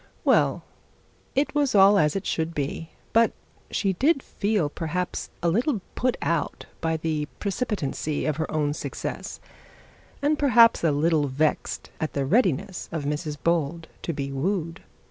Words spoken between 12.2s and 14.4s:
readiness of Mrs Bold to be